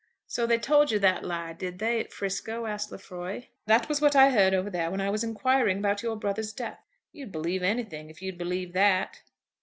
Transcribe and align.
"So 0.25 0.47
they 0.47 0.57
told 0.57 0.89
you 0.89 0.97
that 0.97 1.23
lie; 1.23 1.53
did 1.53 1.77
they, 1.77 1.99
at 1.99 2.11
'Frisco?" 2.11 2.65
asked 2.65 2.91
Lefroy. 2.91 3.49
"That 3.67 3.87
was 3.87 4.01
what 4.01 4.15
I 4.15 4.31
heard 4.31 4.51
over 4.51 4.67
there 4.71 4.89
when 4.89 4.99
I 4.99 5.11
was 5.11 5.23
inquiring 5.23 5.77
about 5.77 6.01
your 6.01 6.15
brother's 6.15 6.53
death." 6.53 6.79
"You'd 7.11 7.31
believe 7.31 7.61
anything 7.61 8.09
if 8.09 8.19
you'd 8.19 8.39
believe 8.39 8.73
that." 8.73 9.21